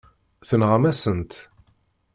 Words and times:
Tenɣam-asen-tt. 0.47 1.33